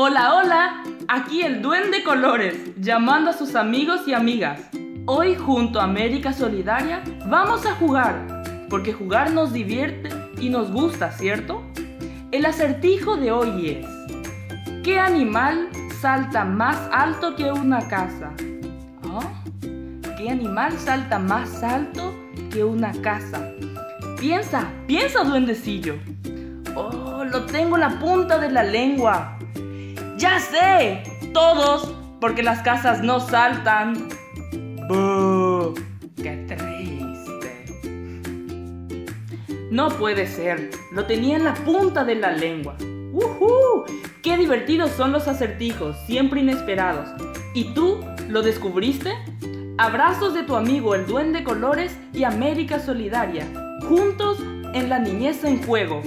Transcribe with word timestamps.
Hola, 0.00 0.36
hola, 0.36 0.84
aquí 1.08 1.42
el 1.42 1.60
Duende 1.60 2.04
Colores, 2.04 2.56
llamando 2.76 3.30
a 3.30 3.32
sus 3.32 3.56
amigos 3.56 4.06
y 4.06 4.14
amigas. 4.14 4.60
Hoy 5.06 5.34
junto 5.34 5.80
a 5.80 5.84
América 5.84 6.32
Solidaria 6.32 7.02
vamos 7.26 7.66
a 7.66 7.74
jugar, 7.74 8.44
porque 8.70 8.92
jugar 8.92 9.32
nos 9.32 9.52
divierte 9.52 10.10
y 10.40 10.50
nos 10.50 10.70
gusta, 10.70 11.10
¿cierto? 11.10 11.64
El 12.30 12.46
acertijo 12.46 13.16
de 13.16 13.32
hoy 13.32 13.70
es, 13.70 14.82
¿qué 14.84 15.00
animal 15.00 15.68
salta 16.00 16.44
más 16.44 16.78
alto 16.92 17.34
que 17.34 17.50
una 17.50 17.88
casa? 17.88 18.30
¿Ah? 19.02 19.42
¿Qué 20.16 20.30
animal 20.30 20.78
salta 20.78 21.18
más 21.18 21.64
alto 21.64 22.14
que 22.52 22.62
una 22.62 22.92
casa? 23.02 23.50
Piensa, 24.20 24.70
piensa, 24.86 25.24
duendecillo. 25.24 25.96
Oh, 26.76 27.24
lo 27.24 27.46
tengo 27.46 27.74
en 27.74 27.80
la 27.80 27.98
punta 27.98 28.38
de 28.38 28.52
la 28.52 28.62
lengua. 28.62 29.34
Ya 30.18 30.40
sé, 30.40 31.04
todos, 31.32 31.94
porque 32.20 32.42
las 32.42 32.60
casas 32.62 33.04
no 33.04 33.20
saltan. 33.20 34.08
¡Buh! 34.88 35.74
¡Qué 36.16 36.44
triste! 36.48 37.66
No 39.70 39.90
puede 39.90 40.26
ser, 40.26 40.70
lo 40.90 41.04
tenía 41.04 41.36
en 41.36 41.44
la 41.44 41.54
punta 41.54 42.04
de 42.04 42.16
la 42.16 42.32
lengua. 42.32 42.76
¡Uhú! 43.12 43.84
¡Qué 44.20 44.36
divertidos 44.36 44.90
son 44.90 45.12
los 45.12 45.28
acertijos, 45.28 45.96
siempre 46.08 46.40
inesperados! 46.40 47.08
¿Y 47.54 47.72
tú 47.74 48.00
lo 48.28 48.42
descubriste? 48.42 49.12
Abrazos 49.78 50.34
de 50.34 50.42
tu 50.42 50.56
amigo 50.56 50.96
el 50.96 51.06
Duende 51.06 51.44
Colores 51.44 51.96
y 52.12 52.24
América 52.24 52.80
Solidaria, 52.80 53.46
juntos 53.88 54.40
en 54.74 54.88
la 54.88 54.98
niñez 54.98 55.44
en 55.44 55.62
juego. 55.62 56.02